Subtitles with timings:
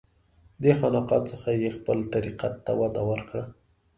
[0.61, 3.43] دې خانقاه څخه یې خپل طریقت ته وده ورکړه.